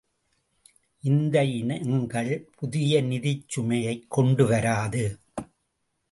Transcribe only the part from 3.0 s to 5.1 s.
நிதிச் சுமையைக் கொண்டுவராது.